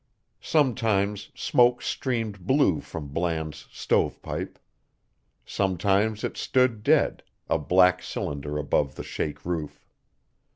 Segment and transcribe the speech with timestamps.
[0.41, 4.57] Sometimes smoke streamed blue from Bland's stovepipe.
[5.45, 9.85] Sometimes it stood dead, a black cylinder above the shake roof.